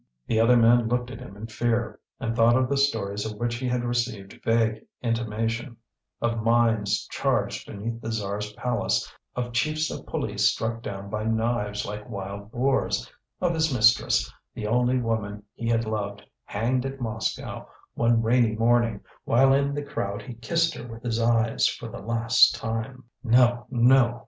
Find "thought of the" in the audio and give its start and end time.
2.35-2.75